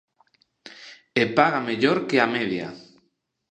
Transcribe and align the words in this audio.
E 1.21 1.23
paga 1.37 1.59
mellor 1.67 1.97
que 2.09 2.17
a 2.25 2.27
media. 2.35 2.67